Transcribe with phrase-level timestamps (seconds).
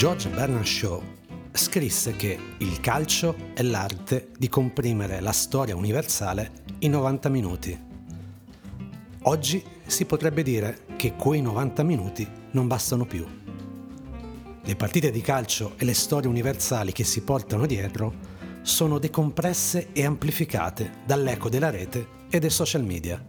[0.00, 1.02] George Bernard Shaw
[1.52, 7.78] scrisse che il calcio è l'arte di comprimere la storia universale in 90 minuti.
[9.24, 13.26] Oggi si potrebbe dire che quei 90 minuti non bastano più.
[14.62, 18.14] Le partite di calcio e le storie universali che si portano dietro
[18.62, 23.22] sono decompresse e amplificate dall'eco della rete e dei social media.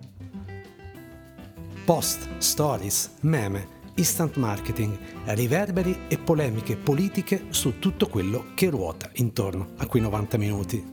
[1.84, 9.74] Post, stories, meme, instant marketing, riverberi e polemiche politiche su tutto quello che ruota intorno
[9.78, 10.84] a quei 90 minuti.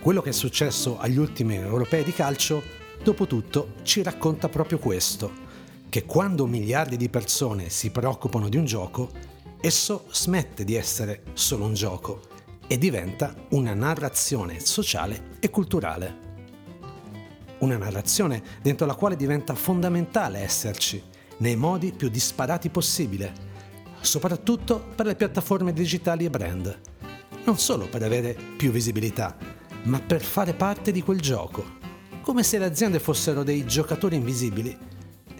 [0.00, 2.62] Quello che è successo agli ultimi europei di calcio,
[3.02, 5.32] dopo tutto, ci racconta proprio questo,
[5.88, 9.10] che quando miliardi di persone si preoccupano di un gioco,
[9.60, 12.20] esso smette di essere solo un gioco
[12.68, 16.24] e diventa una narrazione sociale e culturale.
[17.58, 23.32] Una narrazione dentro la quale diventa fondamentale esserci nei modi più disparati possibile,
[24.00, 26.80] soprattutto per le piattaforme digitali e brand.
[27.44, 29.36] Non solo per avere più visibilità,
[29.84, 31.64] ma per fare parte di quel gioco,
[32.22, 34.76] come se le aziende fossero dei giocatori invisibili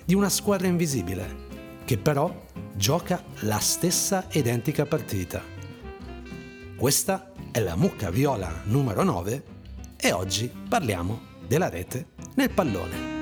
[0.05, 1.44] di una squadra invisibile,
[1.84, 2.44] che però
[2.75, 5.42] gioca la stessa identica partita.
[6.77, 9.42] Questa è la mucca viola numero 9
[9.97, 13.16] e oggi parliamo della rete nel pallone.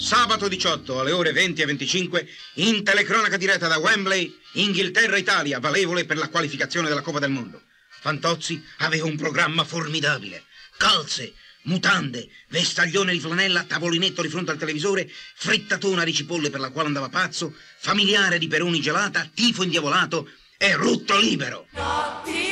[0.00, 6.16] Sabato 18 alle ore 20 e 25 in telecronaca diretta da Wembley, Inghilterra-Italia, valevole per
[6.16, 7.60] la qualificazione della Coppa del Mondo.
[8.00, 10.44] Fantozzi aveva un programma formidabile.
[10.78, 11.34] Calze,
[11.64, 16.88] mutande, vestaglione di flanella, tavolinetto di fronte al televisore, frittatona di cipolle per la quale
[16.88, 21.66] andava pazzo, familiare di peroni gelata, tifo indiavolato e rutto libero.
[21.72, 22.49] Notti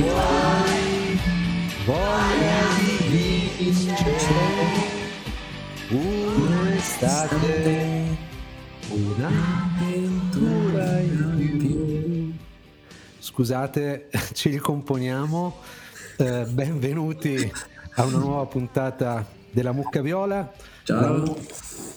[0.00, 1.20] occhi tuoi
[1.84, 2.62] voglia
[3.10, 4.18] di vincere
[5.90, 7.48] un'estate
[8.88, 10.38] un'avventura
[11.00, 12.32] in più
[13.18, 15.56] scusate ci ricomponiamo
[16.16, 17.52] eh, benvenuti
[17.94, 20.52] a una nuova puntata della Mucca Viola.
[20.84, 21.36] Ciao.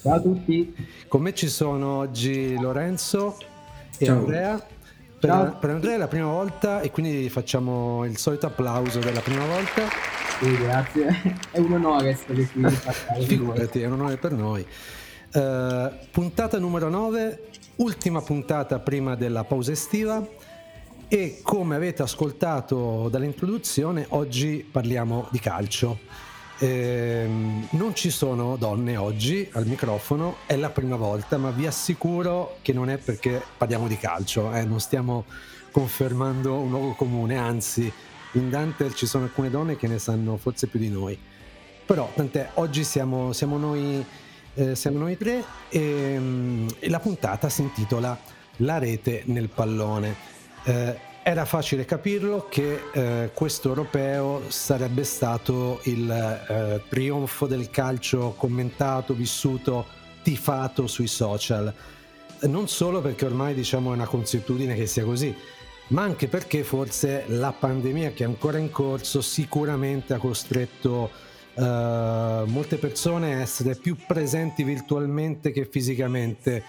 [0.02, 0.74] Ciao a tutti.
[1.08, 3.38] Con me ci sono oggi Lorenzo
[3.98, 4.18] e Ciao.
[4.18, 4.66] Andrea.
[5.28, 9.46] Per, per, Andrea è la prima volta e quindi facciamo il solito applauso della prima
[9.46, 9.84] volta.
[10.40, 11.40] Sì, grazie.
[11.52, 12.66] È un onore essere qui.
[13.26, 14.66] Figurati, è un onore per noi.
[15.34, 20.26] Uh, puntata numero 9, ultima puntata prima della pausa estiva
[21.08, 26.00] e come avete ascoltato dall'introduzione oggi parliamo di calcio.
[26.64, 27.28] Eh,
[27.72, 32.72] non ci sono donne oggi al microfono, è la prima volta, ma vi assicuro che
[32.72, 35.26] non è perché parliamo di calcio, eh, non stiamo
[35.72, 37.92] confermando un luogo comune, anzi
[38.32, 41.20] in Dante ci sono alcune donne che ne sanno forse più di noi.
[41.86, 44.02] Però tant'è, oggi siamo, siamo, noi,
[44.54, 48.18] eh, siamo noi, tre e, e, la puntata si intitola
[48.58, 50.16] La rete nel pallone.
[50.64, 58.36] Eh, era facile capirlo che eh, questo europeo sarebbe stato il eh, trionfo del calcio
[58.38, 59.86] commentato, vissuto,
[60.22, 61.74] tifato sui social.
[62.42, 65.34] Non solo perché ormai diciamo è una consuetudine che sia così,
[65.88, 71.10] ma anche perché forse la pandemia che è ancora in corso sicuramente ha costretto
[71.54, 76.64] uh, molte persone a essere più presenti virtualmente che fisicamente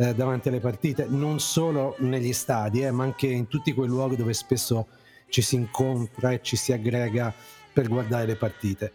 [0.00, 4.16] eh, davanti alle partite, non solo negli stadi, eh, ma anche in tutti quei luoghi
[4.16, 4.86] dove spesso
[5.28, 7.34] ci si incontra e ci si aggrega
[7.70, 8.92] per guardare le partite.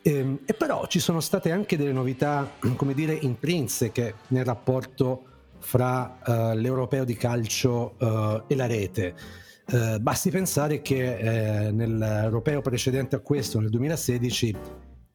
[0.00, 5.24] E, ehm, e però ci sono state anche delle novità, come dire, intrinseche nel rapporto
[5.58, 9.14] fra uh, l'europeo di calcio uh, e la rete.
[9.66, 14.56] Uh, basti pensare che nell'europeo precedente a questo, nel 2016,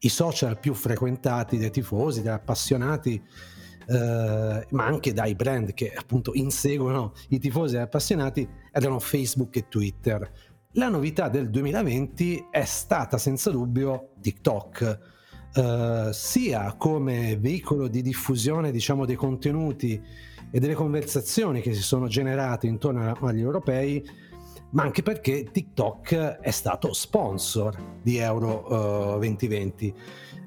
[0.00, 3.22] i social più frequentati dai tifosi, dagli appassionati,
[3.86, 10.30] eh, ma anche dai brand che appunto inseguono i tifosi appassionati, erano Facebook e Twitter.
[10.74, 14.98] La novità del 2020 è stata senza dubbio TikTok,
[15.52, 20.00] eh, sia come veicolo di diffusione diciamo, dei contenuti
[20.50, 24.04] e delle conversazioni che si sono generate intorno agli europei,
[24.70, 29.94] ma anche perché TikTok è stato sponsor di Euro uh, 2020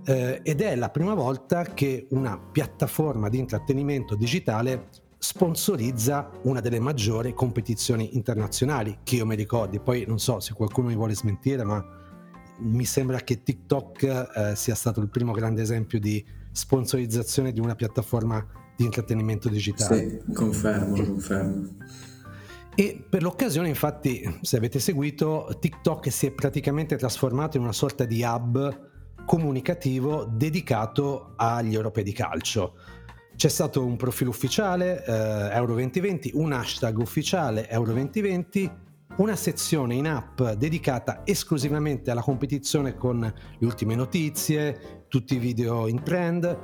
[0.05, 6.79] eh, ed è la prima volta che una piattaforma di intrattenimento digitale sponsorizza una delle
[6.79, 9.79] maggiori competizioni internazionali che io mi ricordi.
[9.79, 11.81] Poi non so se qualcuno mi vuole smentire, ma
[12.59, 17.75] mi sembra che TikTok eh, sia stato il primo grande esempio di sponsorizzazione di una
[17.75, 20.21] piattaforma di intrattenimento digitale.
[20.25, 21.69] Sì, confermo, confermo.
[22.75, 28.05] E per l'occasione, infatti, se avete seguito, TikTok si è praticamente trasformato in una sorta
[28.05, 28.91] di hub
[29.25, 32.75] comunicativo dedicato agli europei di calcio.
[33.35, 38.71] C'è stato un profilo ufficiale eh, Euro 2020, un hashtag ufficiale Euro 2020,
[39.17, 45.87] una sezione in app dedicata esclusivamente alla competizione con le ultime notizie, tutti i video
[45.87, 46.57] in trend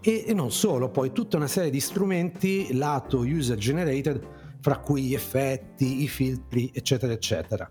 [0.00, 5.02] e, e non solo, poi tutta una serie di strumenti lato user generated fra cui
[5.02, 7.70] gli effetti, i filtri, eccetera, eccetera.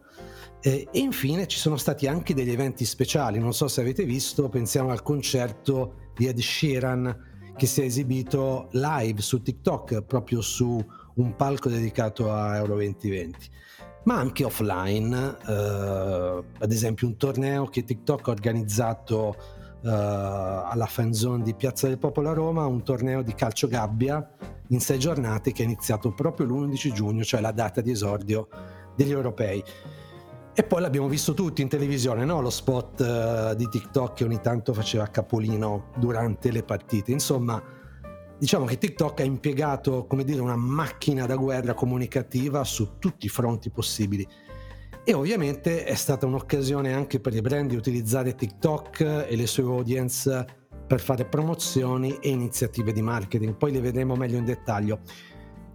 [0.62, 4.50] Eh, e infine ci sono stati anche degli eventi speciali, non so se avete visto,
[4.50, 10.84] pensiamo al concerto di Ed Sheeran che si è esibito live su TikTok, proprio su
[11.16, 13.58] un palco dedicato a Euro 2020
[14.04, 19.36] ma anche offline, eh, ad esempio un torneo che TikTok ha organizzato
[19.82, 24.28] alla fanzone di Piazza del Popolo a Roma, un torneo di calcio gabbia
[24.70, 28.48] in sei giornate che è iniziato proprio l'11 giugno, cioè la data di esordio
[28.96, 29.64] degli europei.
[30.54, 32.42] E poi l'abbiamo visto tutti in televisione, no?
[32.42, 37.12] lo spot uh, di TikTok che ogni tanto faceva capolino durante le partite.
[37.12, 37.64] Insomma,
[38.38, 43.30] diciamo che TikTok ha impiegato, come dire, una macchina da guerra comunicativa su tutti i
[43.30, 44.28] fronti possibili.
[45.10, 49.64] E ovviamente è stata un'occasione anche per i brand di utilizzare TikTok e le sue
[49.64, 50.46] audience
[50.86, 55.00] per fare promozioni e iniziative di marketing, poi le vedremo meglio in dettaglio.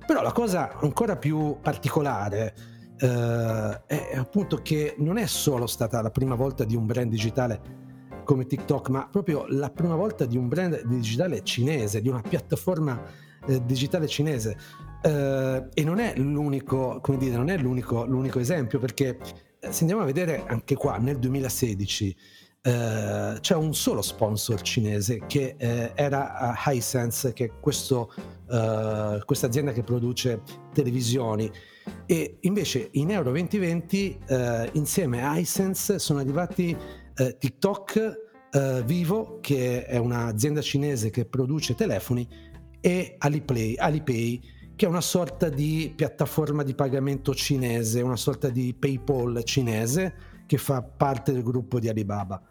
[0.06, 2.54] Però la cosa ancora più particolare
[2.96, 7.83] eh, è appunto che non è solo stata la prima volta di un brand digitale
[8.24, 13.00] come TikTok, ma proprio la prima volta di un brand digitale cinese, di una piattaforma
[13.46, 14.56] eh, digitale cinese.
[15.02, 19.18] Eh, e non è l'unico, come dire, non è l'unico, l'unico esempio, perché
[19.60, 22.16] eh, se andiamo a vedere anche qua nel 2016
[22.66, 28.10] eh, c'è un solo sponsor cinese che eh, era uh, Hisense, che è questo,
[28.48, 30.40] uh, questa azienda che produce
[30.72, 31.50] televisioni.
[32.06, 34.34] E invece in Euro 2020 uh,
[34.72, 36.74] insieme a Hisense sono arrivati
[37.14, 38.22] TikTok,
[38.84, 42.28] Vivo, che è un'azienda cinese che produce telefoni,
[42.80, 44.40] e Alipay, Alipay
[44.76, 50.14] che è una sorta di piattaforma di pagamento cinese, una sorta di PayPal cinese
[50.46, 52.42] che fa parte del gruppo di Alibaba.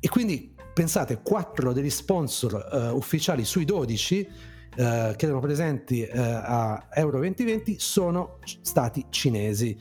[0.00, 6.18] E quindi pensate, quattro degli sponsor uh, ufficiali sui 12 uh, che erano presenti uh,
[6.18, 9.78] a Euro 2020 sono stati cinesi.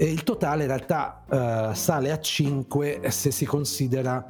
[0.00, 4.24] E il totale in realtà sale a 5 se si considera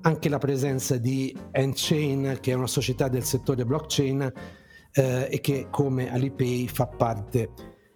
[0.00, 4.32] anche la presenza di Enchain, che è una società del settore blockchain
[4.92, 7.50] e che come Alipay fa parte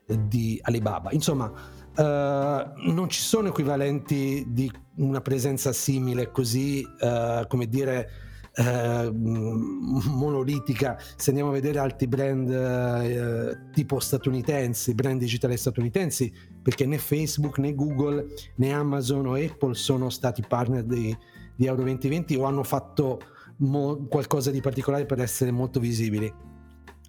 [0.07, 1.11] di Alibaba.
[1.11, 1.53] Insomma,
[1.97, 8.11] Uh, non ci sono equivalenti di una presenza simile così, uh, come dire,
[8.57, 10.99] uh, monolitica.
[11.17, 16.33] Se andiamo a vedere altri brand tipo statunitensi, brand digitali statunitensi,
[16.63, 18.27] perché né Facebook né Google
[18.57, 21.17] né Amazon o Apple sono stati partner di,
[21.55, 23.21] di Euro 2020 o hanno fatto
[23.59, 26.33] mo- qualcosa di particolare per essere molto visibili.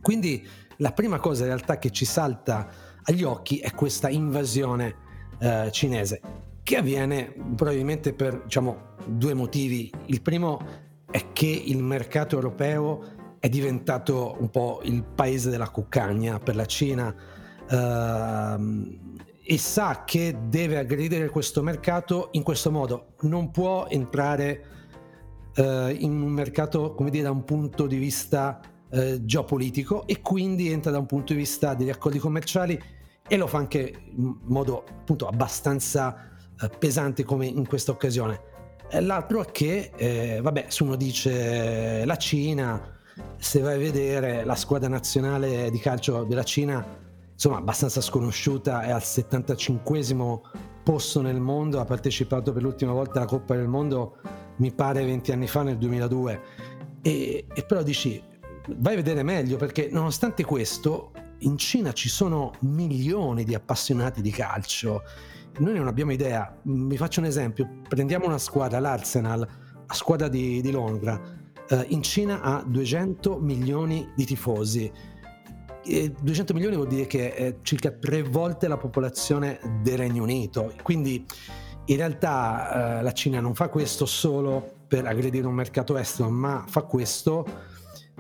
[0.02, 0.46] Quindi
[0.78, 2.70] la prima cosa in realtà che ci salta
[3.04, 4.96] agli occhi è questa invasione
[5.40, 6.22] eh, cinese
[6.68, 9.90] che avviene probabilmente per diciamo, due motivi.
[10.08, 10.60] Il primo
[11.10, 16.66] è che il mercato europeo è diventato un po' il paese della cuccagna per la
[16.66, 17.16] Cina
[17.70, 18.98] eh,
[19.50, 23.14] e sa che deve aggredire questo mercato in questo modo.
[23.22, 24.66] Non può entrare
[25.56, 28.60] eh, in un mercato, come dire, da un punto di vista
[28.90, 32.80] eh, geopolitico e quindi entra da un punto di vista degli accordi commerciali
[33.28, 38.56] e lo fa anche in modo appunto abbastanza eh, pesante come in questa occasione.
[38.92, 43.00] L'altro è che, eh, vabbè, se uno dice la Cina,
[43.38, 46.86] se vai a vedere la squadra nazionale di calcio della Cina,
[47.34, 50.00] insomma, abbastanza sconosciuta, è al 75
[50.84, 54.20] posto nel mondo, ha partecipato per l'ultima volta alla Coppa del Mondo,
[54.58, 56.42] mi pare 20 anni fa, nel 2002.
[57.02, 58.24] E, e però dici,
[58.78, 64.32] vai a vedere meglio perché nonostante questo in Cina ci sono milioni di appassionati di
[64.32, 65.04] calcio.
[65.60, 66.56] Noi non abbiamo idea.
[66.62, 67.68] Vi faccio un esempio.
[67.88, 71.20] Prendiamo una squadra, l'Arsenal, la squadra di, di Londra.
[71.68, 74.92] Eh, in Cina ha 200 milioni di tifosi.
[75.84, 80.74] E 200 milioni vuol dire che è circa tre volte la popolazione del Regno Unito.
[80.84, 81.26] Quindi
[81.86, 86.66] in realtà eh, la Cina non fa questo solo per aggredire un mercato estero, ma
[86.68, 87.46] fa questo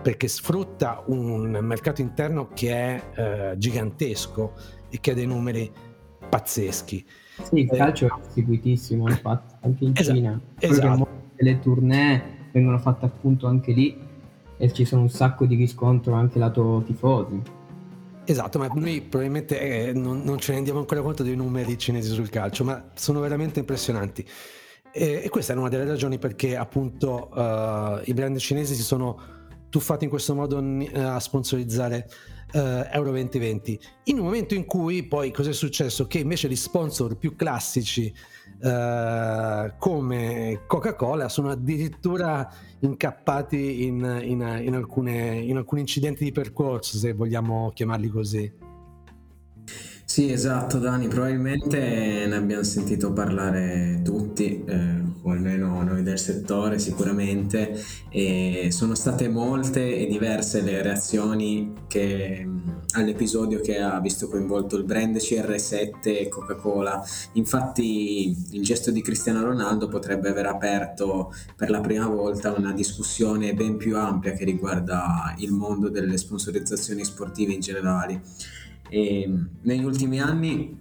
[0.02, 4.54] perché sfrutta un mercato interno che è eh, gigantesco
[4.90, 5.72] e che ha dei numeri
[6.30, 7.06] pazzeschi.
[7.44, 10.42] Sì, il eh, calcio è seguitissimo, infatti, anche in esatto, Cina.
[10.60, 11.08] Esatto.
[11.36, 13.98] Le tournée vengono fatte appunto anche lì
[14.58, 17.42] e ci sono un sacco di riscontro anche lato tifosi.
[18.26, 22.12] Esatto, ma noi probabilmente eh, non, non, ce ne rendiamo ancora conto dei numeri cinesi
[22.12, 24.26] sul calcio, ma sono veramente impressionanti.
[24.92, 29.36] E, e questa è una delle ragioni perché appunto uh, i brand cinesi si sono
[29.70, 30.62] tuffati in questo modo
[30.96, 32.10] a sponsorizzare
[32.54, 33.80] uh, Euro 2020.
[34.06, 36.08] In un momento in cui poi cosa è successo?
[36.08, 38.14] Che invece gli sponsor più classici
[38.62, 42.50] uh, come Coca-Cola sono addirittura
[42.80, 48.67] incappati in, in, in, alcune, in alcuni incidenti di percorso, se vogliamo chiamarli così.
[50.10, 56.80] Sì, esatto, Dani, probabilmente ne abbiamo sentito parlare tutti, eh, o almeno noi del settore
[56.80, 57.78] sicuramente,
[58.10, 62.48] e sono state molte e diverse le reazioni che,
[62.94, 67.04] all'episodio che ha visto coinvolto il brand CR7 e Coca-Cola.
[67.34, 73.54] Infatti il gesto di Cristiano Ronaldo potrebbe aver aperto per la prima volta una discussione
[73.54, 78.22] ben più ampia che riguarda il mondo delle sponsorizzazioni sportive in generale
[78.90, 79.30] e
[79.62, 80.78] negli ultimi anni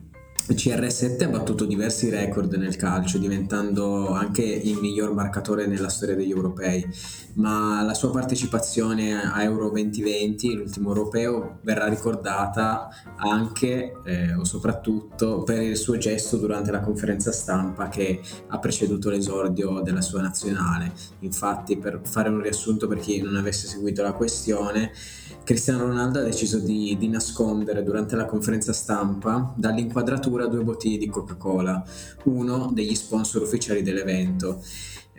[0.55, 6.31] CR7 ha battuto diversi record nel calcio, diventando anche il miglior marcatore nella storia degli
[6.31, 6.87] europei,
[7.35, 15.43] ma la sua partecipazione a Euro 2020, l'ultimo europeo, verrà ricordata anche eh, o soprattutto
[15.43, 20.93] per il suo gesto durante la conferenza stampa che ha preceduto l'esordio della sua nazionale.
[21.21, 24.93] Infatti, per fare un riassunto per chi non avesse seguito la questione,
[25.47, 31.09] Cristiano Ronaldo ha deciso di, di, nascondere durante la conferenza stampa dall'inquadratura due bottiglie di
[31.09, 31.83] Coca-Cola,
[32.25, 34.63] uno degli sponsor ufficiali dell'evento.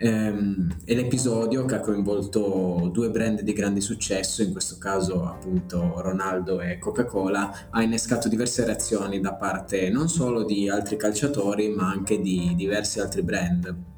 [0.00, 6.00] Ehm, e l'episodio che ha coinvolto due brand di grande successo, in questo caso appunto
[6.00, 11.90] Ronaldo e Coca-Cola, ha innescato diverse reazioni da parte non solo di altri calciatori ma
[11.90, 13.96] anche di diversi altri brand.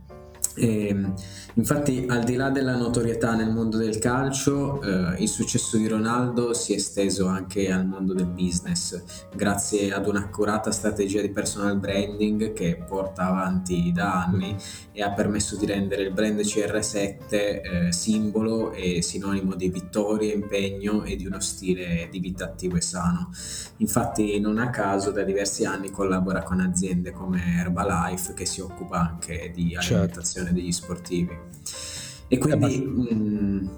[0.54, 1.14] E, ehm,
[1.54, 6.52] infatti, al di là della notorietà nel mondo del calcio, eh, il successo di Ronaldo
[6.54, 9.02] si è esteso anche al mondo del business,
[9.34, 14.56] grazie ad un'accurata strategia di personal branding che porta avanti da anni
[14.92, 21.04] e ha permesso di rendere il brand CR7 eh, simbolo e sinonimo di vittoria, impegno
[21.04, 23.30] e di uno stile di vita attivo e sano.
[23.78, 28.98] Infatti, non a caso, da diversi anni collabora con aziende come Herbalife che si occupa
[28.98, 29.94] anche di certo.
[29.94, 30.39] alimentazione certo.
[30.44, 31.36] Degli sportivi.
[32.28, 32.64] E quindi...
[32.64, 33.68] Abbast- mh, mm,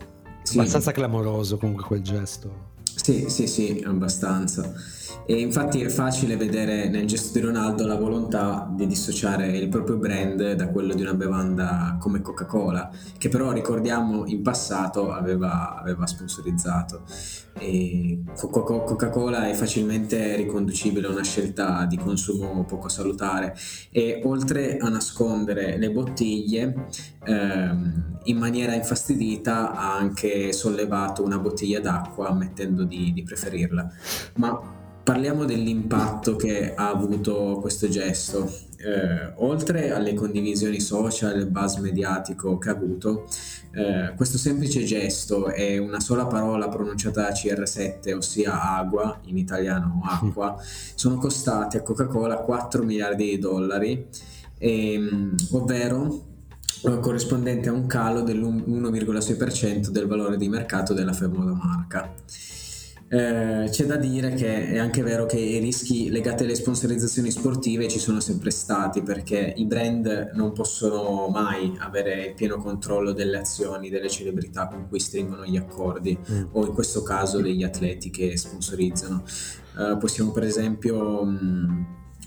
[0.43, 0.59] sì.
[0.59, 2.71] abbastanza clamoroso comunque quel gesto.
[2.95, 4.73] Sì, sì, sì, abbastanza.
[5.25, 9.97] E infatti è facile vedere nel gesto di Ronaldo la volontà di dissociare il proprio
[9.97, 16.07] brand da quello di una bevanda come Coca-Cola, che però ricordiamo in passato aveva, aveva
[16.07, 17.03] sponsorizzato.
[17.59, 23.55] E Coca-Cola è facilmente riconducibile a una scelta di consumo poco salutare
[23.91, 26.87] e oltre a nascondere le bottiglie
[27.25, 33.89] ehm, in maniera infastidita ha anche sollevato una bottiglia d'acqua ammettendo di, di preferirla.
[34.37, 38.49] Ma Parliamo dell'impatto che ha avuto questo gesto.
[38.77, 43.27] Eh, oltre alle condivisioni social e il buzz mediatico che ha avuto,
[43.73, 50.03] eh, questo semplice gesto e una sola parola pronunciata da CR7, ossia agua, in italiano
[50.05, 50.57] acqua,
[50.95, 54.07] sono costati a Coca-Cola 4 miliardi di dollari,
[54.59, 56.27] ehm, ovvero
[56.85, 62.13] eh, corrispondente a un calo dell'1,6% del valore di mercato della famosa marca.
[63.15, 67.87] Eh, c'è da dire che è anche vero che i rischi legati alle sponsorizzazioni sportive
[67.87, 73.37] ci sono sempre stati perché i brand non possono mai avere il pieno controllo delle
[73.37, 76.45] azioni delle celebrità con cui stringono gli accordi mm.
[76.53, 79.25] o in questo caso degli atleti che sponsorizzano.
[79.79, 81.83] Eh, possiamo per esempio mh, mm,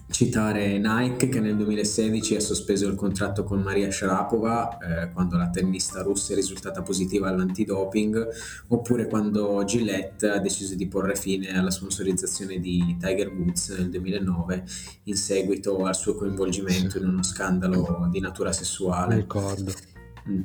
[0.08, 5.50] citare Nike che nel 2016 ha sospeso il contratto con Maria Sharapova eh, quando la
[5.50, 8.28] tennista russa è risultata positiva all'antidoping
[8.68, 14.64] oppure quando Gillette ha deciso di porre fine alla sponsorizzazione di Tiger Woods nel 2009
[15.04, 19.16] in seguito al suo coinvolgimento in uno scandalo di natura sessuale.
[19.16, 19.74] Ricordo.
[20.30, 20.42] Mm.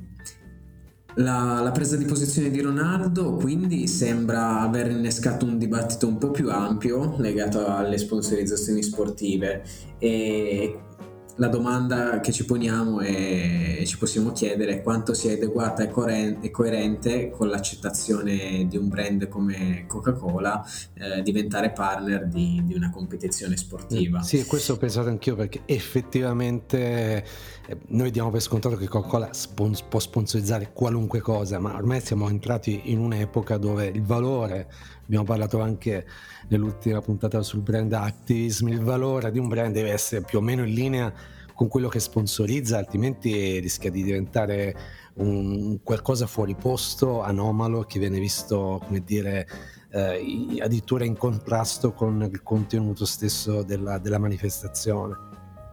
[1.17, 6.31] La, la, presa di posizione di Ronaldo quindi sembra aver innescato un dibattito un po'
[6.31, 9.63] più ampio legato alle sponsorizzazioni sportive
[9.99, 10.79] e
[11.41, 17.31] la domanda che ci poniamo e ci possiamo chiedere è quanto sia adeguata e coerente
[17.31, 20.63] con l'accettazione di un brand come Coca-Cola
[20.95, 24.21] eh, diventare partner di, di, una competizione sportiva.
[24.23, 27.25] Sì, questo ho pensato anch'io perché effettivamente
[27.89, 32.83] noi diamo per scontato che Coca-Cola spons- può sponsorizzare qualunque cosa, ma ormai siamo entrati
[32.85, 34.71] in un'epoca dove il valore,
[35.05, 36.07] abbiamo parlato anche
[36.49, 40.65] nell'ultima puntata sul brand activism, il valore di un brand deve essere più o meno
[40.65, 41.13] in linea
[41.55, 44.75] con quello che sponsorizza, altrimenti rischia di diventare
[45.15, 49.47] un qualcosa fuori posto, anomalo, che viene visto, come dire,
[49.91, 55.30] eh, addirittura in contrasto con il contenuto stesso della, della manifestazione.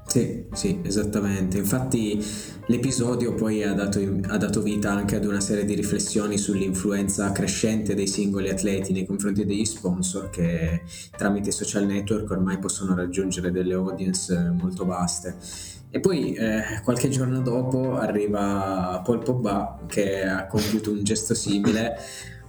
[0.07, 1.57] Sì, sì, esattamente.
[1.57, 2.23] Infatti
[2.67, 7.93] l'episodio poi ha dato, ha dato, vita anche ad una serie di riflessioni sull'influenza crescente
[7.93, 10.81] dei singoli atleti nei confronti degli sponsor che
[11.15, 15.35] tramite social network ormai possono raggiungere delle audience molto vaste.
[15.89, 21.97] E poi eh, qualche giorno dopo arriva Paul Pogba che ha compiuto un gesto simile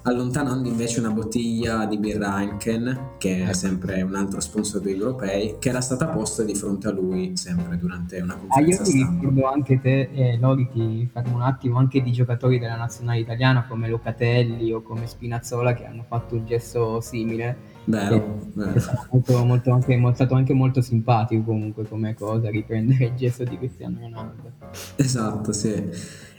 [0.08, 3.54] allontanando invece una bottiglia di birra Heineken, che è ecco.
[3.54, 7.76] sempre un altro sponsor degli europei, che era stata posta di fronte a lui sempre
[7.76, 11.78] durante una conferenza ah, io ti ricordo anche te, eh, Lori, ti fermo un attimo,
[11.78, 16.46] anche di giocatori della nazionale italiana come Locatelli o come Spinazzola che hanno fatto un
[16.46, 17.67] gesto simile.
[17.88, 18.74] Vero, vero.
[18.74, 23.14] È stato, molto, molto anche, è stato anche molto simpatico comunque come cosa riprendere il
[23.14, 24.52] gesto di Cristiano Ronaldo.
[24.96, 25.90] Esatto, sì.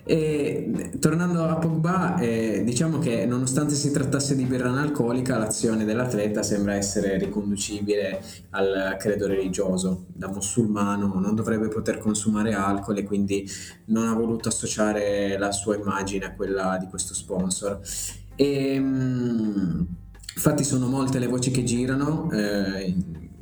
[0.03, 6.43] E, tornando a Pogba, eh, diciamo che nonostante si trattasse di birra analcolica, l'azione dell'atleta
[6.43, 10.05] sembra essere riconducibile al credo religioso.
[10.13, 13.47] Da musulmano non dovrebbe poter consumare alcol e quindi
[13.85, 17.79] non ha voluto associare la sua immagine a quella di questo sponsor.
[18.35, 19.87] E, mh,
[20.39, 22.31] infatti sono molte le voci che girano.
[22.31, 22.95] Eh,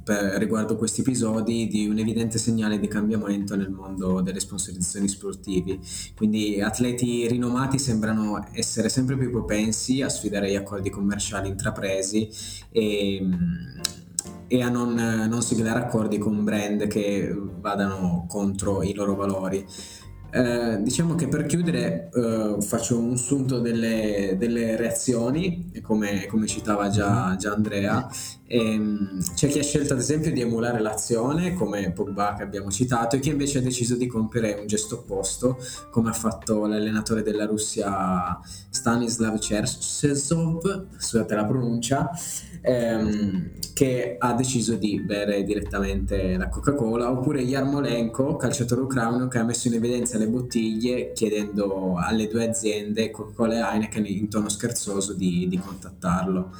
[0.03, 5.79] per, riguardo questi episodi di un evidente segnale di cambiamento nel mondo delle sponsorizzazioni sportivi.
[6.15, 12.29] Quindi atleti rinomati sembrano essere sempre più propensi a sfidare gli accordi commerciali intrapresi
[12.71, 13.29] e,
[14.47, 19.63] e a non, non siglare accordi con brand che vadano contro i loro valori.
[20.29, 26.89] Eh, diciamo che per chiudere eh, faccio un sunto delle, delle reazioni, come, come, citava
[26.89, 28.07] già, già Andrea.
[28.49, 33.15] Ehm, c'è chi ha scelto ad esempio di emulare l'azione, come Pogba che abbiamo citato,
[33.15, 35.57] e chi invece ha deciso di compiere un gesto opposto,
[35.91, 38.39] come ha fatto l'allenatore della Russia
[38.69, 42.09] Stanislav Cherchesov, scusate la pronuncia,
[42.61, 49.43] ehm, che ha deciso di bere direttamente la Coca-Cola, oppure Yarmolenko, calciatore ucraino, che ha
[49.43, 55.13] messo in evidenza le bottiglie chiedendo alle due aziende, Coca-Cola e Heineken, in tono scherzoso
[55.13, 56.51] di, di contattarlo.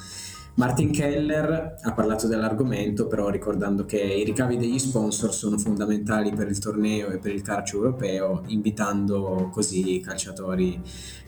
[0.58, 6.48] Martin Keller ha parlato dell'argomento, però ricordando che i ricavi degli sponsor sono fondamentali per
[6.48, 10.80] il torneo e per il calcio europeo, invitando così i calciatori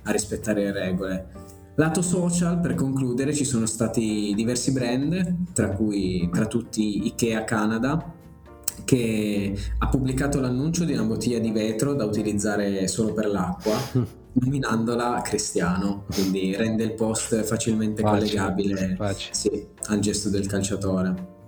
[0.03, 1.29] a rispettare le regole.
[1.77, 8.13] Lato social, per concludere, ci sono stati diversi brand, tra cui tra tutti Ikea Canada,
[8.85, 13.77] che ha pubblicato l'annuncio di una bottiglia di vetro da utilizzare solo per l'acqua,
[14.33, 19.35] nominandola Cristiano, quindi rende il post facilmente facile, collegabile facile.
[19.35, 21.39] Sì, al gesto del calciatore.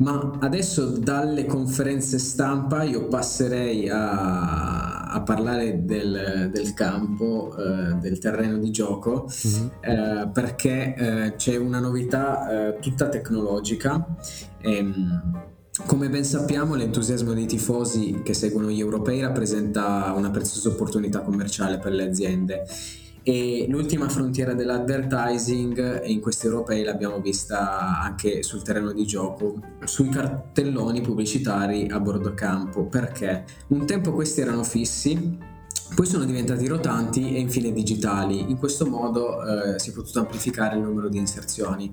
[0.00, 8.18] Ma adesso dalle conferenze stampa io passerei a, a parlare del, del campo, eh, del
[8.18, 9.68] terreno di gioco, mm-hmm.
[9.80, 14.06] eh, perché eh, c'è una novità eh, tutta tecnologica.
[14.62, 15.48] Ehm,
[15.86, 21.78] come ben sappiamo, l'entusiasmo dei tifosi che seguono gli europei rappresenta una preziosa opportunità commerciale
[21.78, 22.64] per le aziende
[23.22, 30.08] e l'ultima frontiera dell'advertising in questi europei l'abbiamo vista anche sul terreno di gioco, sui
[30.08, 35.38] cartelloni pubblicitari a bordo campo, perché un tempo questi erano fissi,
[35.94, 38.50] poi sono diventati rotanti e infine digitali.
[38.50, 41.92] In questo modo eh, si è potuto amplificare il numero di inserzioni.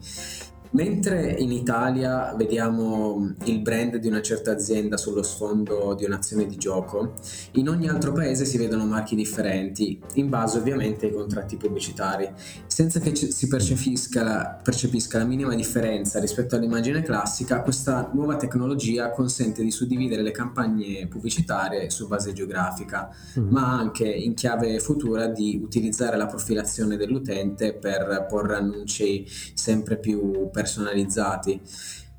[0.71, 6.57] Mentre in Italia vediamo il brand di una certa azienda sullo sfondo di un'azione di
[6.57, 7.13] gioco,
[7.53, 12.29] in ogni altro paese si vedono marchi differenti, in base ovviamente ai contratti pubblicitari,
[12.67, 19.09] senza che si percepisca la, percepisca la minima differenza rispetto all'immagine classica, questa nuova tecnologia
[19.11, 23.49] consente di suddividere le campagne pubblicitarie su base geografica, mm.
[23.49, 30.49] ma anche in chiave futura di utilizzare la profilazione dell'utente per porre annunci sempre più
[30.57, 31.61] personalizzati.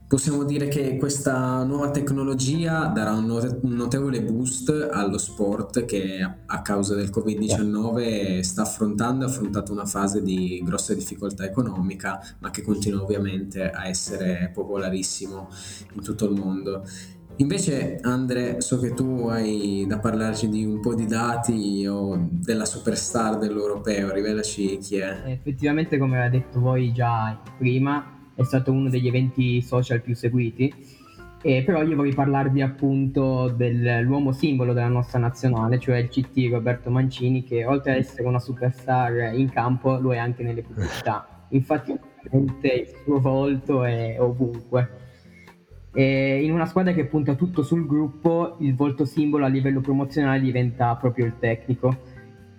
[0.06, 6.94] Possiamo dire che questa nuova tecnologia darà un, notevole boost allo sport che a causa
[6.94, 13.02] del Covid-19 sta affrontando ha affrontato una fase di grossa difficoltà economica, ma che continua
[13.02, 15.48] ovviamente a essere popolarissimo
[15.92, 16.84] in tutto il mondo.
[17.40, 22.64] Invece, Andre, so che tu hai da parlarci di un po' di dati o della
[22.64, 25.22] superstar dell'europeo, rivelaci chi è.
[25.26, 30.72] Effettivamente, come avete detto voi già prima, è stato uno degli eventi social più seguiti.
[31.42, 36.88] Eh, però io vorrei parlarvi appunto dell'uomo simbolo della nostra nazionale, cioè il CT Roberto
[36.88, 41.46] Mancini, che oltre ad essere una superstar in campo, lo è anche nelle pubblicità.
[41.50, 41.98] Infatti,
[42.30, 45.06] il suo volto è ovunque.
[45.92, 50.40] E in una squadra che punta tutto sul gruppo, il volto simbolo a livello promozionale
[50.40, 52.02] diventa proprio il tecnico,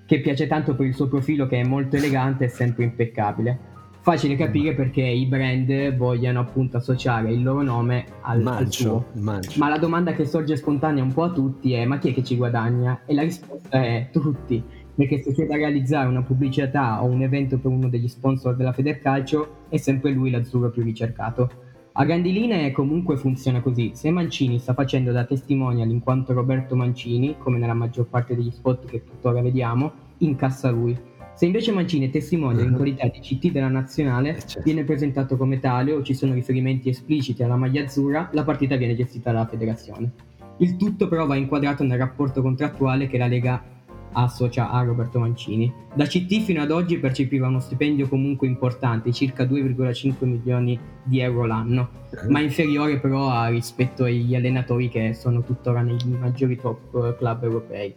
[0.06, 3.78] che piace tanto per il suo profilo che è molto elegante e sempre impeccabile.
[4.10, 9.06] Facile capire perché i brand vogliano appunto associare il loro nome al, mancio, al suo.
[9.22, 9.60] mancio.
[9.60, 12.24] Ma la domanda che sorge spontanea un po' a tutti è ma chi è che
[12.24, 13.02] ci guadagna?
[13.06, 14.64] E la risposta è tutti,
[14.96, 18.74] perché se c'è da realizzare una pubblicità o un evento per uno degli sponsor della
[18.74, 21.52] Federcalcio è sempre lui l'azzurro più ricercato.
[21.92, 26.76] A grandi linee comunque funziona così, se Mancini sta facendo da testimonial in quanto Roberto
[26.76, 30.98] Mancini, come nella maggior parte degli spot che tuttora vediamo, incassa lui.
[31.40, 34.62] Se invece Mancini è testimonial in qualità di CT della nazionale, Eh, certo.
[34.62, 38.94] viene presentato come tale o ci sono riferimenti espliciti alla maglia azzurra, la partita viene
[38.94, 40.12] gestita dalla federazione.
[40.58, 43.64] Il tutto però va inquadrato nel rapporto contrattuale che la Lega
[44.12, 45.72] associa a Roberto Mancini.
[45.94, 51.46] Da CT fino ad oggi percepiva uno stipendio comunque importante, circa 2,5 milioni di euro
[51.46, 51.90] l'anno,
[52.28, 57.96] ma inferiore però rispetto agli allenatori che sono tuttora nei maggiori top eh, club europei.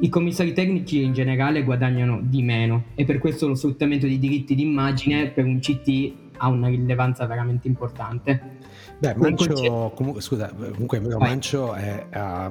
[0.00, 4.54] I commissari tecnici in generale guadagnano di meno e per questo lo sfruttamento di diritti
[4.54, 8.58] d'immagine per un CT ha una rilevanza veramente importante.
[8.98, 11.16] Beh, Mancio, comunque, scusa, comunque Vai.
[11.18, 12.50] Mancio è, ha-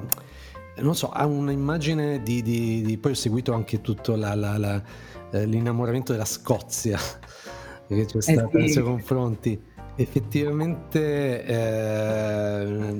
[0.78, 4.82] non so, ha un'immagine di, di- di- poi ho seguito anche tutto la- la- la-
[5.30, 6.98] eh, l'innamoramento della Scozia
[7.86, 8.56] che c'è stato sì.
[8.56, 9.60] nei suoi confronti.
[9.96, 12.92] Effettivamente eh,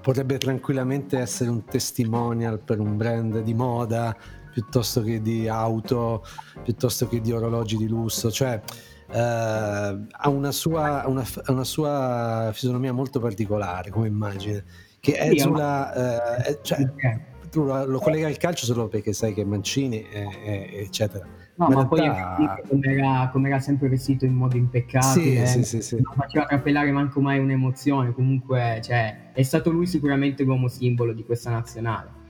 [0.00, 4.16] potrebbe tranquillamente essere un testimonial per un brand di moda
[4.50, 6.24] piuttosto che di auto,
[6.62, 8.60] piuttosto che di orologi di lusso, cioè
[9.10, 14.64] eh, ha una sua, una, una sua fisionomia molto particolare come immagine,
[15.00, 15.92] che esula,
[16.42, 16.78] eh, è- cioè,
[17.50, 21.26] tu lo, lo collega al calcio solo perché sai che Mancini, è- è- eccetera.
[21.54, 22.62] No, Ma ma poi realtà-
[23.30, 26.00] come era, sempre vestito in modo impeccabile, sì, sì, sì.
[26.00, 31.24] non faceva trapelare manco mai un'emozione, comunque cioè, è stato lui sicuramente l'uomo simbolo di
[31.24, 32.20] questa nazionale.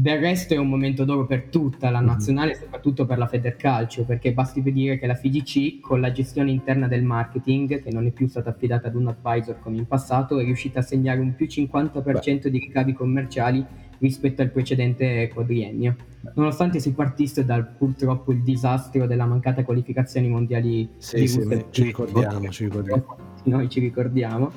[0.00, 2.06] Del resto è un momento d'oro per tutta la Mhm.
[2.06, 6.86] nazionale, soprattutto per la Federcalcio, perché basti dire che la FIGC, con la gestione interna
[6.86, 10.44] del marketing, che non è più stata affidata ad un advisor come in passato, è
[10.44, 13.66] riuscita a segnare un più 50% di ricavi commerciali
[13.98, 15.96] rispetto al precedente quadriennio.
[16.36, 21.40] Nonostante si partisse dal purtroppo il disastro della mancata qualificazione ai mondiali Sì, di sì,
[21.40, 23.16] Russia, ci ricordiamo, ci ricordiamo.
[23.46, 24.52] noi ci ricordiamo,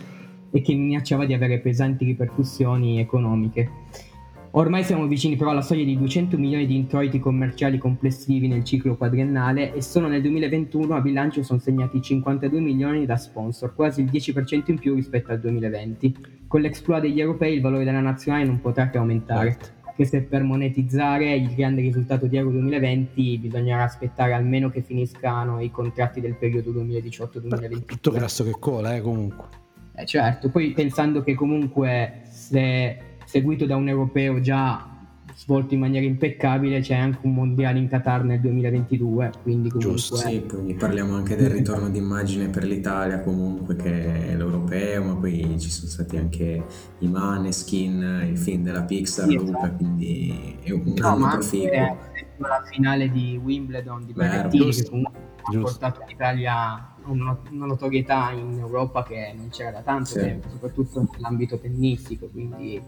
[0.51, 3.71] e che minacciava di avere pesanti ripercussioni economiche.
[4.53, 8.97] Ormai siamo vicini però alla soglia di 200 milioni di introiti commerciali complessivi nel ciclo
[8.97, 14.09] quadriennale e solo nel 2021 a bilancio sono segnati 52 milioni da sponsor, quasi il
[14.11, 16.17] 10% in più rispetto al 2020.
[16.47, 19.69] Con l'exploit degli europei il valore della nazionale non potrà che aumentare, Certo.
[19.87, 25.61] anche se per monetizzare il grande risultato di Euro 2020 bisognerà aspettare almeno che finiscano
[25.61, 27.85] i contratti del periodo 2018-2022.
[27.85, 29.45] Tutto grasso che cola, eh, comunque.
[29.95, 32.97] Eh, certo, poi pensando che comunque se
[33.31, 34.85] seguito da un europeo già
[35.35, 40.17] svolto in maniera impeccabile c'è anche un mondiale in Qatar nel 2022, quindi comunque Giusto,
[40.17, 45.55] Sì, poi parliamo anche del ritorno d'immagine per l'Italia comunque che è l'europeo, ma poi
[45.57, 46.61] ci sono stati anche
[46.99, 49.75] i Maneskin, il film della Pixar, Sì, Luca, esatto.
[49.77, 51.97] quindi è un No, anno proficuo.
[52.37, 58.31] la finale di Wimbledon di Berrettini che comunque ha portato l'Italia a una, una notorietà
[58.31, 60.19] in Europa che non c'era da tanto Sì.
[60.19, 62.79] tempo, soprattutto nell'ambito tennistico, quindi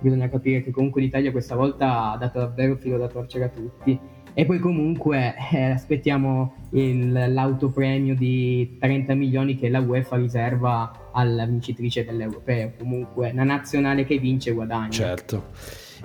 [0.00, 3.98] bisogna capire che comunque l'Italia questa volta ha dato davvero filo da torcere a tutti.
[4.38, 11.46] E poi comunque eh, aspettiamo il- l'autopremio di 30 milioni che la UEFA riserva alla
[11.46, 12.72] vincitrice dell'Europeo.
[12.78, 14.90] Comunque una nazionale che vince guadagna.
[14.90, 15.44] Certo.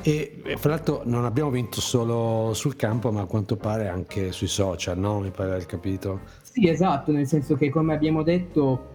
[0.04, 4.32] E e, fra l'altro non abbiamo vinto solo sul campo, ma a quanto pare anche
[4.32, 5.20] sui social, no?
[5.20, 6.20] Mi pare di aver capito.
[6.42, 8.91] Sì, esatto, nel senso che come abbiamo detto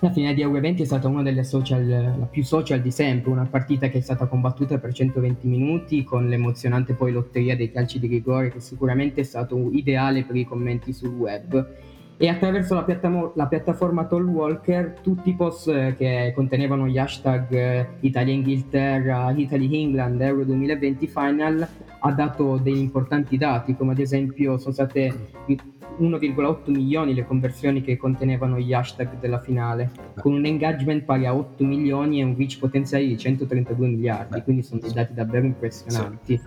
[0.00, 3.30] la finale di Euro 20 è stata una delle social, la più social di sempre,
[3.30, 7.98] una partita che è stata combattuta per 120 minuti con l'emozionante poi lotteria dei calci
[7.98, 11.74] di rigore che sicuramente è stato ideale per i commenti sul web.
[12.18, 16.96] E attraverso la, piattamo- la piattaforma Toll Walker tutti i post eh, che contenevano gli
[16.96, 21.68] hashtag eh, Italia-Inghilterra, Italy-England, Euro 2020 Final
[22.00, 25.30] ha dato degli importanti dati, come ad esempio sono state
[25.98, 31.34] 1,8 milioni le conversioni che contenevano gli hashtag della finale, con un engagement pari a
[31.34, 34.94] 8 milioni e un reach potenziale di 132 miliardi, Beh, quindi sono dei sì.
[34.94, 36.40] dati davvero impressionanti.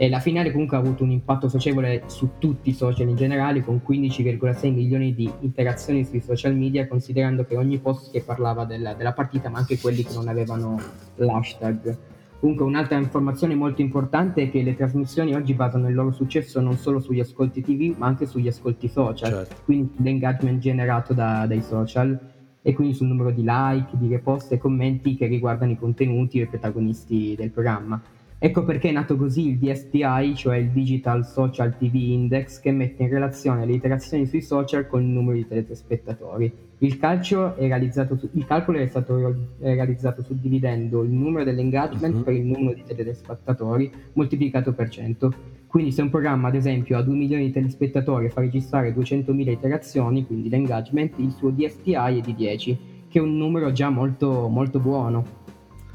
[0.00, 3.64] E la finale comunque ha avuto un impatto socievole su tutti i social in generale,
[3.64, 8.94] con 15,6 milioni di interazioni sui social media, considerando che ogni post che parlava della,
[8.94, 10.80] della partita, ma anche quelli che non avevano
[11.16, 11.96] l'hashtag.
[12.40, 16.76] Comunque un'altra informazione molto importante è che le trasmissioni oggi basano il loro successo non
[16.76, 19.56] solo sugli ascolti TV, ma anche sugli ascolti social Certo.
[19.64, 22.18] quindi l'engagement generato da- dai social.
[22.60, 26.42] e quindi sul numero di like, di repost e commenti che riguardano i contenuti e
[26.42, 27.98] i protagonisti del programma.
[28.40, 33.02] Ecco perché è nato così il DSTI, cioè il Digital Social TV Index, che mette
[33.02, 36.52] in relazione le interazioni sui social con il numero di telespettatori.
[36.78, 42.22] Il, calcio è realizzato su, il calcolo è stato realizzato suddividendo il numero dell'engagement uh-huh.
[42.22, 45.34] per il numero di telespettatori moltiplicato per 100.
[45.66, 49.48] Quindi se un programma, ad esempio, ha 2 milioni di telespettatori e fa registrare 200.000
[49.48, 54.46] interazioni, quindi l'engagement, il suo DSTI è di 10, che è un numero già molto,
[54.46, 55.37] molto buono.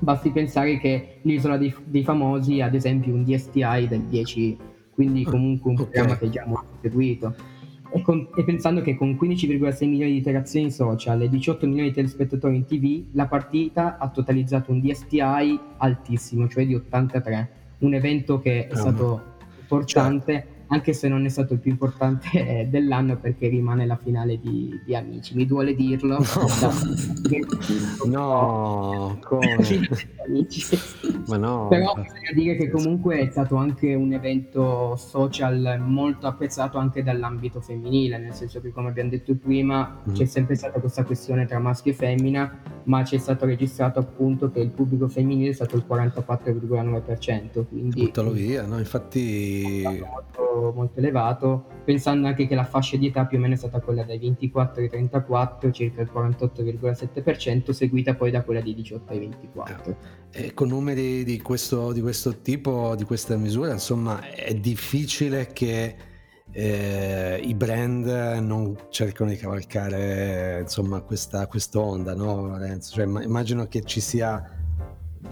[0.03, 4.57] Basti pensare che l'isola dei, dei famosi ha ad esempio un DSTI del 10,
[4.93, 5.91] quindi ah, comunque un okay.
[5.91, 7.33] programma che già molto seguito.
[7.89, 11.95] E, con, e, pensando che con 15,6 milioni di interazioni social e 18 milioni di
[11.95, 17.49] telespettatori in tv, la partita ha totalizzato un DSTI altissimo, cioè di 83.
[17.77, 19.21] Un evento che è stato
[19.61, 22.29] importante anche se non è stato il più importante
[22.61, 25.35] eh, dell'anno perché rimane la finale di, di Amici.
[25.35, 26.17] Mi duole dirlo.
[28.05, 29.57] No, no come?
[31.27, 31.67] Ma no.
[31.67, 37.61] Però bisogna dire che comunque è stato anche un evento social molto apprezzato anche dall'ambito
[37.61, 40.13] femminile, nel senso che come abbiamo detto prima mm.
[40.13, 44.59] c'è sempre stata questa questione tra maschio e femmina, ma c'è stato registrato appunto che
[44.59, 47.65] il pubblico femminile è stato il 44,9%.
[47.67, 48.03] Quindi...
[48.03, 48.79] Buttalo via, no?
[48.79, 49.83] Infatti...
[49.83, 53.79] Molto molto, elevato, pensando anche che la fascia di età più o meno è stata
[53.81, 59.19] quella dai 24 ai 34, circa il 48,7%, seguita poi da quella di 18 ai
[59.19, 59.97] 24.
[60.31, 65.47] Eh, e con numeri di questo, di questo tipo, di questa misura, insomma, è difficile
[65.47, 65.95] che
[66.51, 68.05] eh, i brand
[68.39, 72.93] non cercano di cavalcare insomma questa onda no Lorenzo?
[72.93, 74.62] Cioè, immagino che ci sia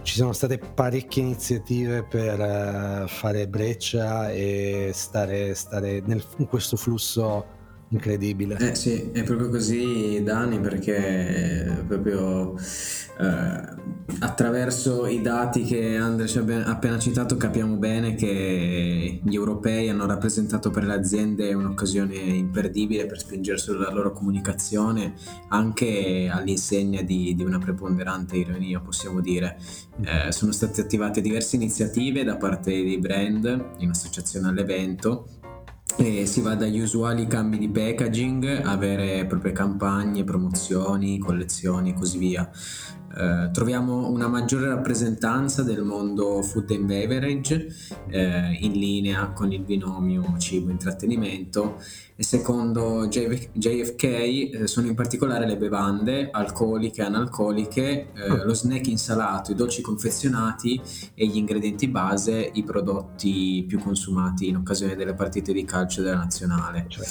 [0.02, 6.76] ci sono state parecchie iniziative per uh, fare breccia e stare, stare nel, in questo
[6.76, 7.60] flusso
[7.92, 8.58] incredibile.
[8.58, 13.64] Eh sì, è proprio così Dani perché proprio eh,
[14.20, 20.06] attraverso i dati che Andre ci ha appena citato capiamo bene che gli europei hanno
[20.06, 25.14] rappresentato per le aziende un'occasione imperdibile per spingere sulla loro comunicazione
[25.50, 29.58] anche all'insegna di, di una preponderante ironia possiamo dire.
[30.02, 35.26] Eh, sono state attivate diverse iniziative da parte dei brand in associazione all'evento
[35.98, 41.92] e si va dagli usuali cambi di packaging a vere e proprie campagne, promozioni, collezioni
[41.92, 42.50] e così via.
[43.18, 47.68] Eh, troviamo una maggiore rappresentanza del mondo food and beverage
[48.10, 51.78] eh, in linea con il binomio cibo-intrattenimento
[52.16, 58.88] e secondo JFK eh, sono in particolare le bevande alcoliche e analcoliche, eh, lo snack
[58.88, 60.80] insalato, i dolci confezionati
[61.16, 66.18] e gli ingredienti base, i prodotti più consumati in occasione delle partite di calcio della
[66.18, 66.86] nazionale.
[66.88, 67.08] Cioè.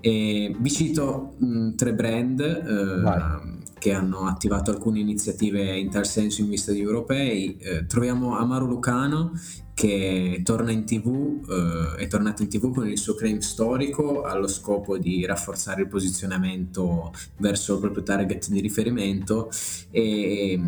[0.00, 6.40] E vi cito mh, tre brand eh, che hanno attivato alcune iniziative in tal senso
[6.40, 7.56] in vista di europei.
[7.58, 9.32] Eh, troviamo Amaro Lucano
[9.74, 14.48] che torna in tv, eh, è tornato in tv con il suo claim storico allo
[14.48, 19.50] scopo di rafforzare il posizionamento verso il proprio target di riferimento
[19.90, 20.58] e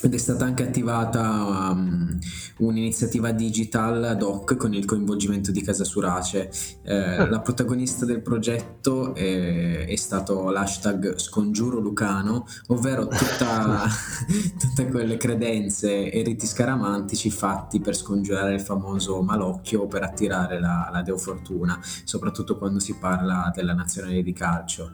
[0.00, 2.18] ed è stata anche attivata um,
[2.58, 6.50] un'iniziativa digital ad hoc con il coinvolgimento di Casa Surace.
[6.82, 7.28] Eh, ah.
[7.28, 13.86] La protagonista del progetto è, è, stato l'hashtag Scongiuro Lucano, ovvero tutta,
[14.58, 20.60] tutte quelle credenze e riti scaramantici fatti per scongiurare il famoso malocchio o per attirare
[20.60, 24.92] la, la Deo Fortuna, soprattutto quando si parla della nazionale di calcio.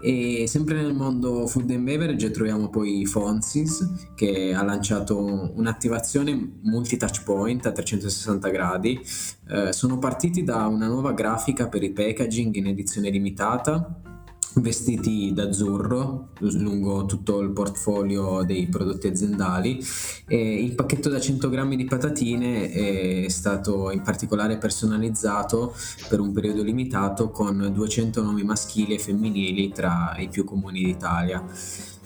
[0.00, 5.18] E sempre nel mondo food and beverage troviamo poi Fonsis che ha lanciato
[5.54, 9.00] un'attivazione multi-touch point a 360 gradi.
[9.48, 14.02] Eh, sono partiti da una nuova grafica per i packaging in edizione limitata
[14.60, 19.84] vestiti d'azzurro lungo tutto il portfolio dei prodotti aziendali
[20.26, 25.74] e il pacchetto da 100 grammi di patatine è stato in particolare personalizzato
[26.08, 31.44] per un periodo limitato con 200 nomi maschili e femminili tra i più comuni d'Italia.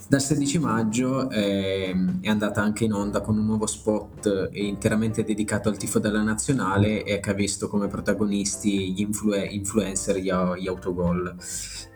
[0.05, 5.69] Dal 16 maggio eh, è andata anche in onda con un nuovo spot interamente dedicato
[5.69, 10.67] al tifo della nazionale e che ha visto come protagonisti gli influ- influencer, gli, gli
[10.67, 11.35] autogol.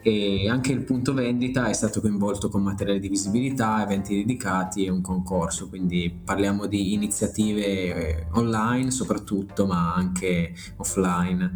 [0.02, 4.90] E anche il punto vendita è stato coinvolto con materiale di visibilità, eventi dedicati e
[4.90, 11.54] un concorso, quindi parliamo di iniziative eh, online soprattutto, ma anche offline.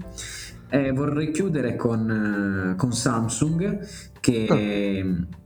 [0.70, 3.88] Eh, vorrei chiudere con, con Samsung
[4.20, 4.48] che...
[4.50, 5.40] Oh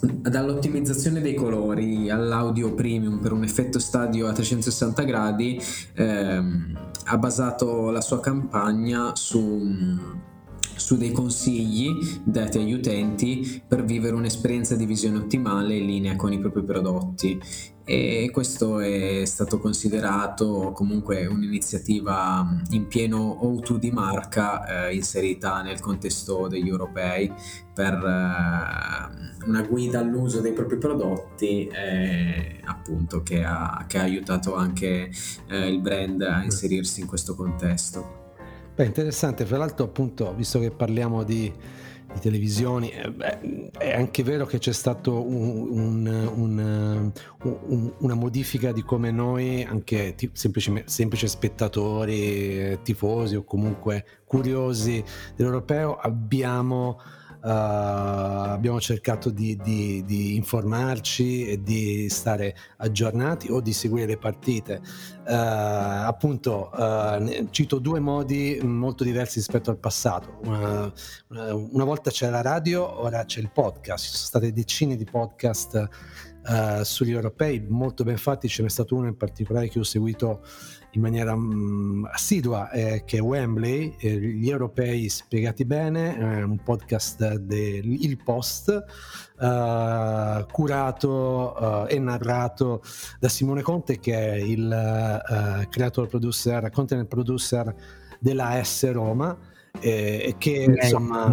[0.00, 5.60] dall'ottimizzazione dei colori all'audio premium per un effetto stadio a 360 gradi
[5.94, 10.18] ehm, ha basato la sua campagna su
[10.80, 11.90] su dei consigli
[12.24, 17.38] dati agli utenti per vivere un'esperienza di visione ottimale in linea con i propri prodotti
[17.84, 25.80] e questo è stato considerato comunque un'iniziativa in pieno O2 di marca eh, inserita nel
[25.80, 27.32] contesto degli europei
[27.74, 34.54] per eh, una guida all'uso dei propri prodotti eh, appunto che ha, che ha, aiutato
[34.54, 35.10] anche
[35.48, 38.18] eh, il brand a inserirsi in questo contesto.
[38.74, 41.52] Beh, interessante, fra l'altro appunto visto che parliamo di
[42.12, 42.90] di televisioni.
[42.90, 49.10] Eh, beh, è anche vero che c'è stata un, un, un, una modifica di come
[49.10, 55.02] noi, anche semplici, semplici spettatori, tifosi o comunque curiosi
[55.34, 57.00] dell'europeo, abbiamo
[57.42, 64.18] Uh, abbiamo cercato di, di, di, informarci e di stare aggiornati o di seguire le
[64.18, 64.82] partite.
[65.26, 70.40] Uh, appunto, uh, cito due modi molto diversi rispetto al passato.
[70.44, 70.92] Una,
[71.28, 74.04] una, volta c'era la radio, ora c'è il podcast.
[74.04, 75.88] Ci sono state decine di podcast
[76.82, 78.48] sugli europei molto ben fatti.
[78.48, 80.42] Ce n'è stato uno in particolare che ho seguito
[80.92, 86.58] in maniera mh, mm, assidua eh, che Wembley, eh, gli europei spiegati bene, eh, un
[86.62, 88.84] podcast del Post,
[89.40, 92.82] eh, curato eh, e narrato
[93.18, 97.74] da Simone Conte che è il eh, creator producer, content producer
[98.18, 99.36] della S Roma
[99.78, 101.30] e che Beh, insomma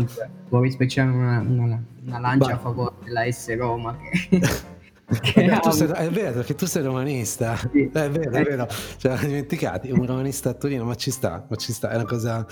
[0.49, 2.53] vorrei speciare una, una, una lancia bah.
[2.53, 4.39] a favore della S Roma che
[5.09, 7.89] Beh, sei, è vero che tu sei romanista, sì.
[7.93, 8.67] è vero, è vero,
[8.97, 12.45] cioè, dimenticati, un romanista a Torino, ma ci sta, ma ci sta, è una cosa,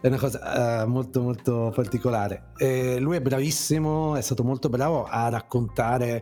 [0.00, 2.48] è una cosa uh, molto molto particolare.
[2.56, 6.20] E lui è bravissimo, è stato molto bravo a raccontare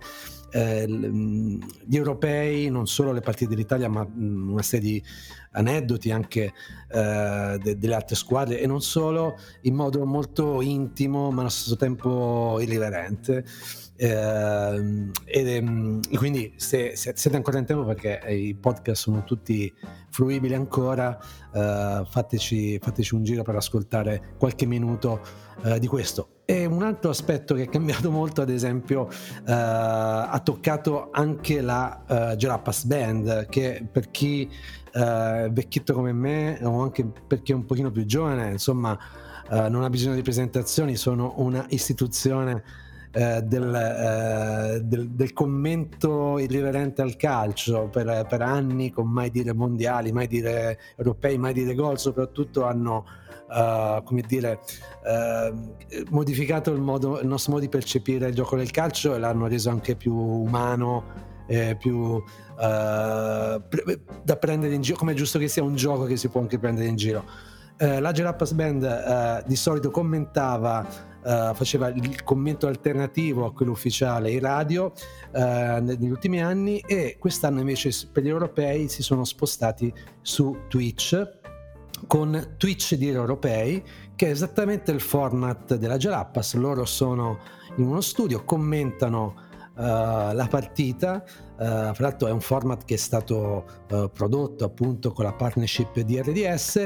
[0.51, 5.03] eh, gli europei, non solo le partite dell'Italia, ma una serie di
[5.53, 6.53] aneddoti anche
[6.89, 11.77] eh, de- delle altre squadre e non solo, in modo molto intimo, ma allo stesso
[11.77, 13.45] tempo irriverente.
[14.01, 15.65] Eh, e,
[16.15, 19.73] quindi se, se, siete ancora in tempo perché i podcast sono tutti
[20.09, 21.19] fruibili ancora
[21.53, 25.21] eh, fateci, fateci, un giro per ascoltare qualche minuto
[25.65, 30.41] eh, di questo e un altro aspetto che è cambiato molto ad esempio eh, ha
[30.43, 34.49] toccato anche la uh, Jalapas Band che per chi
[34.91, 38.99] è vecchietto come me o anche per chi è un pochino più giovane insomma
[39.51, 42.63] non ha bisogno di presentazioni sono una istituzione
[43.11, 49.55] eh, del, eh, del, del, commento irriverente al calcio per, per, anni con mai dire
[49.55, 53.07] mondiali, mai dire europei, mai dire gol, soprattutto hanno
[53.49, 54.61] uh, come dire,
[55.05, 55.75] uh,
[56.11, 59.71] modificato il, modo, il nostro modo di percepire il gioco del calcio e l'hanno reso
[59.71, 61.27] anche più umano.
[61.51, 62.23] Eh, più uh,
[62.59, 66.59] da prendere in giro come è giusto che sia un gioco che si può anche
[66.59, 67.25] prendere in giro
[67.81, 70.87] uh, la Gerapas Band uh, di solito commentava
[71.23, 74.93] uh, faceva il commento alternativo a quello ufficiale in radio
[75.33, 81.38] uh, negli ultimi anni e quest'anno invece per gli europei si sono spostati su Twitch
[82.07, 83.83] con Twitch di europei
[84.15, 86.55] che è esattamente il format della Jalapas.
[86.55, 87.39] Loro sono
[87.77, 89.35] in uno studio commentano
[89.75, 91.25] uh, la partita
[91.59, 96.21] fra l'altro è un format che è stato uh, prodotto appunto con la partnership di
[96.21, 96.77] RDS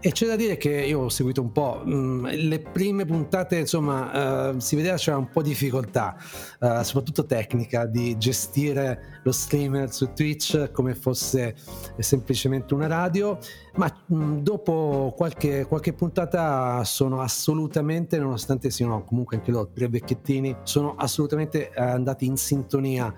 [0.00, 3.58] e c'è da dire che io ho seguito un po' mh, mm, le prime puntate
[3.58, 6.16] insomma uh, si vedeva c'era un po' di difficoltà
[6.82, 11.54] soprattutto tecnica di gestire lo streamer su Twitch come fosse
[11.98, 13.38] semplicemente una radio
[13.74, 19.88] ma mh, mm, dopo qualche, qualche puntata sono assolutamente nonostante siano comunque anche loro tre
[19.88, 23.12] vecchiettini sono assolutamente andati in sintonia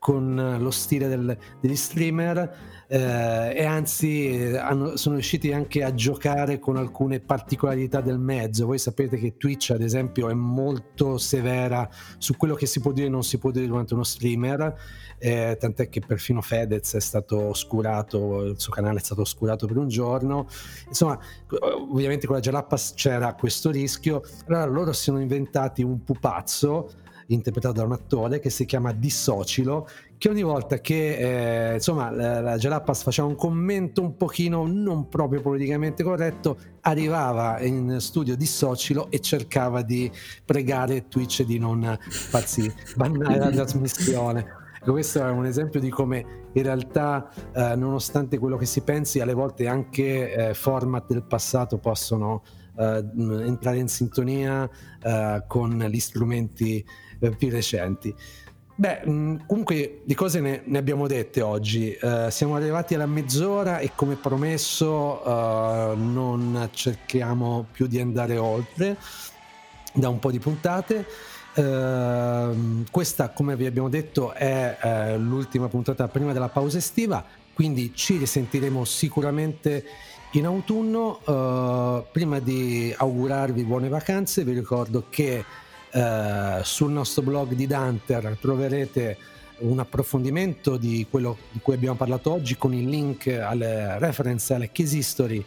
[0.00, 2.56] con lo stile del, degli streamer
[2.88, 8.64] eh, e anzi hanno, sono riusciti anche a giocare con alcune particolarità del mezzo.
[8.64, 11.86] Voi sapete che Twitch ad esempio è molto severa
[12.16, 14.74] su quello che si può dire e non si può dire durante uno streamer,
[15.18, 19.76] eh, tant'è che perfino Fedez è stato oscurato, il suo canale è stato oscurato per
[19.76, 20.48] un giorno.
[20.88, 21.18] Insomma,
[21.90, 26.90] ovviamente con la Jalapas c'era questo rischio, allora loro si sono inventati un pupazzo
[27.32, 29.88] interpretato da un attore che si chiama Dissocilo,
[30.18, 35.08] che ogni volta che eh, insomma la, la Jalapas faceva un commento un pochino non
[35.08, 40.10] proprio politicamente corretto, arrivava in studio Dissocilo e cercava di
[40.44, 44.58] pregare Twitch di non farsi bannare la trasmissione.
[44.82, 49.20] Ecco, questo è un esempio di come in realtà, eh, nonostante quello che si pensi,
[49.20, 52.42] alle volte anche eh, format del passato possono
[52.78, 54.68] eh, entrare in sintonia
[55.02, 56.84] eh, con gli strumenti
[57.20, 58.14] eh, più recenti.
[58.80, 61.94] Beh, mm, comunque di cose ne, ne abbiamo dette oggi.
[62.00, 68.96] Uh, siamo arrivati alla mezz'ora e come promesso uh, non cerchiamo più di andare oltre.
[69.92, 71.04] da un po' di puntate.
[71.56, 77.92] Uh, questa, come vi abbiamo detto, è uh, l'ultima puntata prima della pausa estiva, quindi
[77.94, 79.84] ci risentiremo sicuramente
[80.32, 82.06] in autunno.
[82.12, 85.44] Prima di augurarvi buone vacanze, vi ricordo che
[86.62, 89.16] sul nostro blog di Danter troverete
[89.60, 94.70] un approfondimento di quello di cui abbiamo parlato oggi con il link alle reference alle
[94.72, 95.44] case history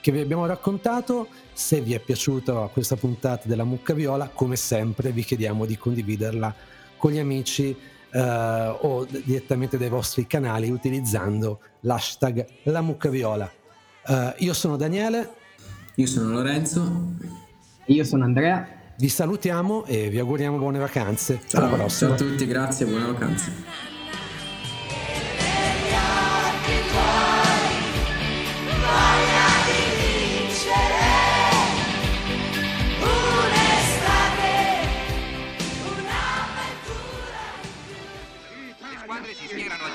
[0.00, 1.28] che vi abbiamo raccontato.
[1.52, 6.54] Se vi è piaciuta questa puntata della Mucca Viola, come sempre vi chiediamo di condividerla
[6.98, 7.74] con gli amici
[8.10, 13.50] eh, o direttamente dai vostri canali utilizzando l'hashtag La Mucca Viola.
[14.06, 15.32] Eh, io sono Daniele.
[15.94, 17.12] Io sono Lorenzo.
[17.86, 18.73] Io sono Andrea.
[18.96, 21.40] Vi salutiamo e vi auguriamo buone vacanze.
[21.46, 23.92] Ciao, ciao a tutti, grazie, buone vacanze.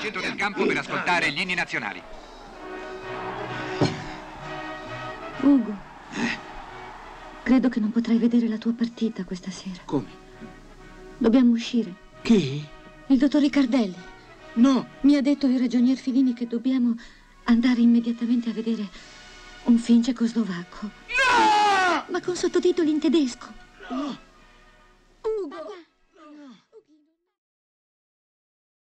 [0.00, 2.02] centro del campo per ascoltare gli inni nazionali.
[5.42, 5.89] Ugo,
[7.50, 9.82] credo che non potrai vedere la tua partita questa sera.
[9.84, 10.06] Come?
[11.18, 11.92] Dobbiamo uscire.
[12.22, 12.64] Chi?
[13.08, 13.96] Il dottor Riccardelli.
[14.52, 14.86] No.
[15.00, 16.94] Mi ha detto il ragionier Filini che dobbiamo
[17.44, 18.88] andare immediatamente a vedere
[19.64, 20.84] un film cecoslovacco.
[20.84, 22.04] No!
[22.06, 23.46] Ma con sottotitoli in tedesco.
[23.88, 24.16] No!
[25.22, 25.89] Ugo!